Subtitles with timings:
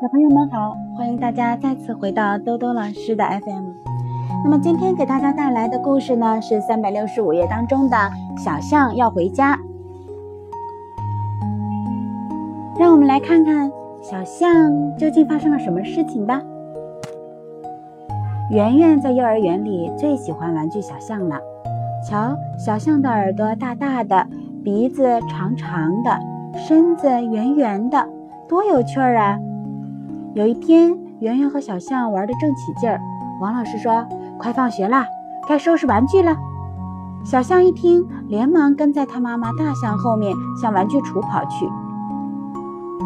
[0.00, 3.72] 小朋友们好，欢迎大家再次回到兜兜老师的 FM。
[4.44, 7.96] 那么今天给大家带来的故事呢，是三百六十五页当中的
[8.36, 9.58] 小象要回家。
[12.78, 13.68] 让我们来看看
[14.00, 16.40] 小象究竟发生了什么事情吧。
[18.52, 21.40] 圆圆在幼儿园里最喜欢玩具小象了。
[22.08, 24.24] 瞧，小象的耳朵大大的，
[24.62, 26.20] 鼻子长长的，
[26.56, 28.08] 身子圆圆的，
[28.48, 29.36] 多有趣儿啊！
[30.38, 33.00] 有一天，圆圆和小象玩得正起劲儿，
[33.40, 34.06] 王老师说
[34.38, 35.04] ：“快放学啦，
[35.48, 36.36] 该收拾玩具了。”
[37.26, 40.32] 小象一听，连忙跟在他妈妈大象后面
[40.62, 41.68] 向玩具橱跑去。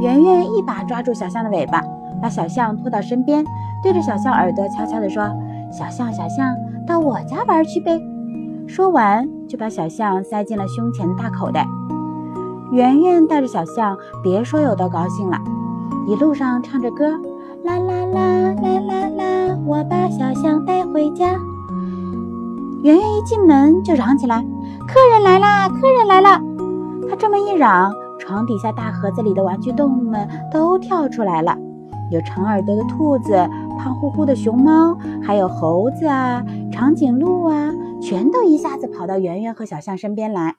[0.00, 1.82] 圆圆一把抓住小象的尾巴，
[2.22, 3.44] 把小象拖到身边，
[3.82, 5.30] 对着小象耳朵悄悄地说
[5.70, 8.00] ：“小象，小象，到我家玩去呗。”
[8.66, 11.66] 说完，就把小象塞进了胸前的大口袋。
[12.72, 15.38] 圆圆带着小象，别说有多高兴了，
[16.08, 17.10] 一路上唱着歌，
[17.64, 21.36] 啦啦啦啦啦啦，我把小象带回家。
[22.82, 24.42] 圆圆一进门就嚷起来
[24.88, 26.40] ：“客人来啦，客人来啦！”
[27.10, 31.54] 他这么一嚷，床底下大盒子里的玩具动物们都跳出来了，
[32.10, 33.34] 有长耳朵的兔子、
[33.78, 37.70] 胖乎乎的熊猫，还有猴子啊、长颈鹿啊。
[38.00, 40.54] 全都一下子跑到圆圆和小象身边来。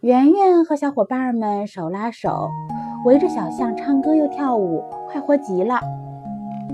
[0.00, 2.48] 圆圆和小伙伴们手拉手，
[3.04, 5.80] 围着小象唱歌又跳舞，快活极了。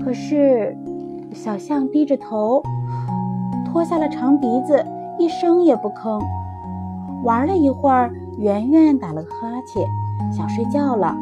[0.03, 0.77] 可是，
[1.33, 2.61] 小象低着头，
[3.65, 4.85] 脱下了长鼻子，
[5.17, 6.21] 一声也不吭。
[7.23, 9.83] 玩了一会儿，圆圆打了个哈欠，
[10.31, 11.15] 想睡觉了。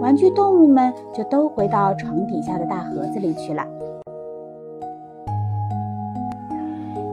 [0.00, 3.64] 玩具动物们就都回到床底下的大盒子里去了。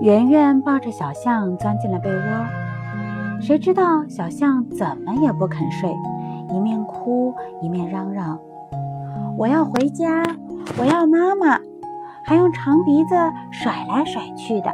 [0.01, 2.21] 圆圆抱着小象钻进了被窝，
[3.39, 5.89] 谁知道小象怎么也不肯睡，
[6.49, 7.22] 一面哭
[7.63, 8.37] 一面嚷嚷
[9.39, 10.21] ：“我要回家，
[10.77, 11.57] 我要妈妈！”
[12.25, 13.15] 还用长鼻子
[13.51, 14.73] 甩来甩去的，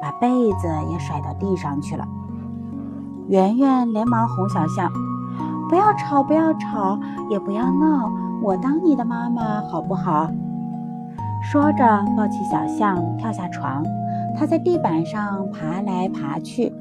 [0.00, 2.04] 把被子也甩到地上去了。
[3.28, 4.90] 圆圆连忙哄小象
[5.68, 6.98] ：“不要吵，不要吵，
[7.28, 8.10] 也不要闹，
[8.42, 10.30] 我当你的妈妈好不好？”
[11.42, 13.84] 说着，抱起小象跳下床。
[14.36, 16.72] 它在地板上爬来爬去，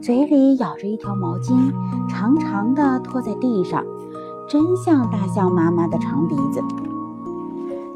[0.00, 1.72] 嘴里咬着一条毛巾，
[2.08, 3.82] 长长的拖在地上，
[4.48, 6.62] 真像大象妈妈的长鼻子。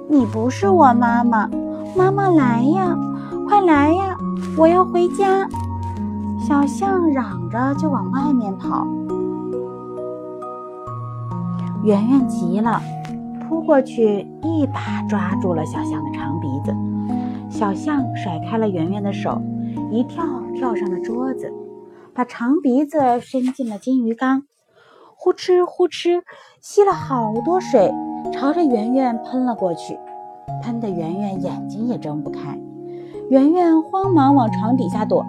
[0.09, 1.49] 你不是我妈妈，
[1.97, 2.97] 妈妈来呀，
[3.47, 4.17] 快来呀，
[4.57, 5.49] 我要回家！
[6.41, 8.87] 小象嚷着就往外面跑。
[11.85, 12.81] 圆圆急了，
[13.47, 16.75] 扑过去一把抓住了小象的长鼻子。
[17.51, 19.41] 小象甩开了圆圆的手，
[19.91, 21.53] 一跳跳上了桌子，
[22.15, 24.45] 把长鼻子伸进了金鱼缸，
[25.21, 26.23] 呼哧呼哧
[26.61, 27.93] 吸了好多水，
[28.33, 29.99] 朝着圆圆喷了过去，
[30.63, 32.57] 喷得圆圆眼睛也睁不开。
[33.29, 35.27] 圆圆慌忙往床底下躲，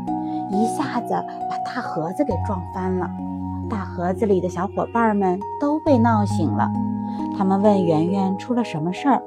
[0.52, 1.14] 一下子
[1.50, 3.10] 把大盒子给撞翻了。
[3.68, 6.70] 大盒子里的小伙伴们都被闹醒了，
[7.36, 9.24] 他们问圆圆出了什么事儿。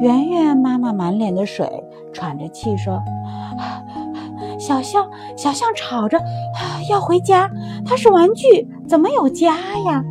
[0.00, 3.00] 圆圆妈妈满脸的水，喘着气说
[4.58, 6.20] ：“小象，小象吵着
[6.90, 7.48] 要回家，
[7.86, 9.56] 它是玩具，怎么有家
[9.86, 10.04] 呀？”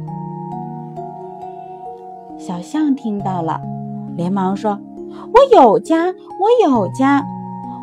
[2.38, 3.59] 小象听到了，
[4.16, 4.79] 连忙说
[5.34, 7.25] ：“我有家，我有家，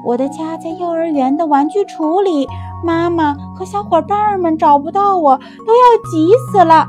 [0.04, 2.46] 我的家在幼儿园的玩具橱里。
[2.82, 5.36] 妈妈和小伙伴们找不到我，
[5.66, 6.86] 都要急死了。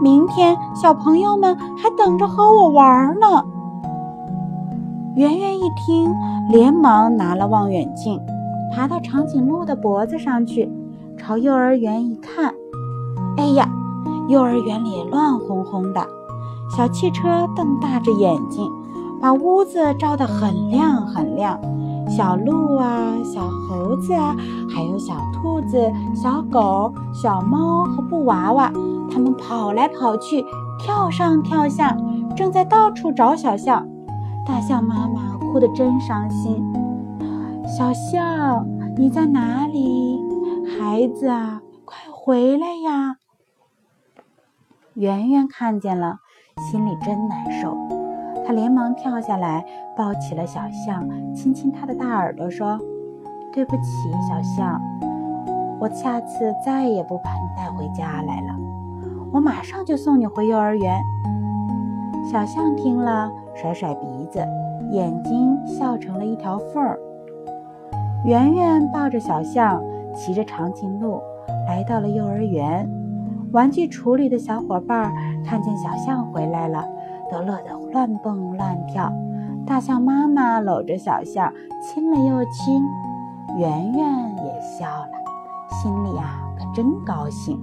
[0.00, 3.44] 明天小朋友们还等着和我玩呢。”
[5.16, 6.14] 圆圆一听，
[6.50, 8.20] 连忙拿了望远镜，
[8.72, 10.70] 爬到长颈鹿的脖子上去，
[11.16, 12.52] 朝幼儿园一看，
[13.36, 13.68] 哎呀，
[14.28, 16.06] 幼儿园里乱哄哄的，
[16.70, 18.70] 小汽车瞪大着眼睛，
[19.20, 21.58] 把屋子照得很亮很亮。
[22.08, 24.36] 小鹿啊，小猴子啊，
[24.72, 28.70] 还有小兔子、小狗、小猫和布娃娃，
[29.10, 30.44] 它们跑来跑去，
[30.78, 31.96] 跳上跳下，
[32.36, 33.86] 正在到处找小象。
[34.46, 36.64] 大象妈妈哭得真伤心。
[37.66, 38.64] 小象，
[38.96, 40.20] 你在哪里？
[40.78, 43.16] 孩子啊，快回来呀！
[44.96, 46.20] 圆圆看见了，
[46.70, 47.76] 心里真难受。
[48.46, 49.62] 他连忙跳下来，
[49.94, 52.78] 抱起了小象，亲亲它的大耳朵，说
[53.52, 54.80] ：“对不起，小象，
[55.78, 58.56] 我下次再也不把你带回家来了。
[59.34, 60.98] 我马上就送你回幼儿园。”
[62.32, 63.30] 小象听了。
[63.54, 64.38] 甩甩鼻子，
[64.92, 66.98] 眼睛笑成了一条缝儿。
[68.24, 69.82] 圆圆抱着小象，
[70.14, 71.20] 骑着长颈鹿，
[71.66, 72.88] 来到了幼儿园。
[73.56, 75.10] 玩具橱里的小伙伴
[75.42, 76.84] 看见小象回来了，
[77.32, 79.10] 都乐得乱蹦乱跳。
[79.64, 81.50] 大象妈妈搂着小象，
[81.80, 82.84] 亲了又亲。
[83.56, 85.08] 圆圆也笑了，
[85.70, 87.58] 心里啊可真高兴。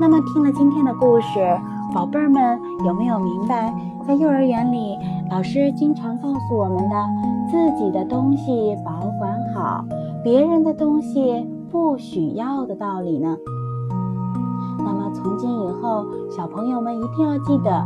[0.00, 1.38] 那么，听了今天的故事，
[1.92, 3.70] 宝贝儿们有没有明白，
[4.08, 4.96] 在幼儿园里，
[5.30, 6.96] 老师经常告诉我们的
[7.50, 9.84] 自己的东西保管好，
[10.24, 13.34] 别人的东西不许要的道理呢？
[14.78, 17.82] 那么，从今以后，小朋友们一定要记得，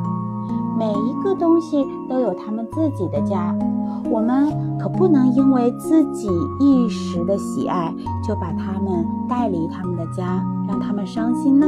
[0.77, 3.55] 每一个东西都有他们自己的家，
[4.11, 6.29] 我们可不能因为自己
[6.59, 7.95] 一时的喜爱，
[8.27, 11.67] 就把他们带离他们的家，让他们伤心呢。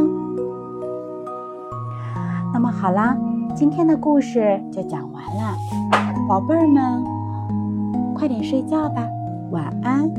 [2.52, 3.16] 那么好啦，
[3.54, 5.56] 今天的故事就讲完了，
[6.28, 7.04] 宝贝儿们，
[8.12, 9.06] 快点睡觉吧，
[9.52, 10.10] 晚安。